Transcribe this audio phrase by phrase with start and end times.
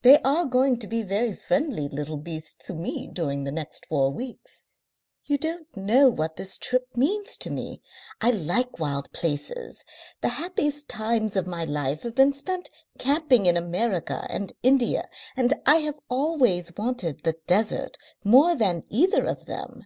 [0.00, 4.10] "They are going to be very friendly little beasts to me during the next four
[4.10, 4.64] weeks....
[5.24, 7.82] You don't know what this trip means to me.
[8.22, 9.84] I like wild places.
[10.22, 15.52] The happiest times of my life have been spent camping in America and India, and
[15.66, 19.84] I have always wanted the desert more than either of them.